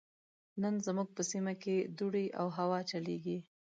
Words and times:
نن 0.61 0.75
زموږ 0.87 1.07
په 1.15 1.21
سيمه 1.31 1.53
کې 1.63 1.75
دوړې 1.97 2.25
او 2.39 2.47
هوا 2.57 2.79
چليږي. 2.91 3.37